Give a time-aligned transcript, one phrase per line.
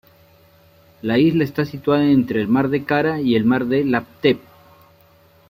[1.03, 4.39] La isla está situada entre el mar de Kara y el mar de Láptev.